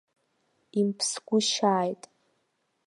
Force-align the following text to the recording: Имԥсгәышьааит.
Имԥсгәышьааит. 0.79 2.01